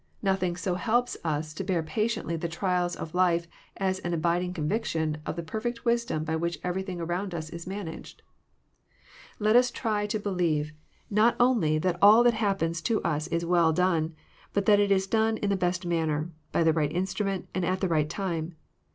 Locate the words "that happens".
12.23-12.81